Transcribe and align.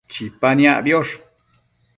Chipa 0.11 0.49
niacbiosh 0.59 1.13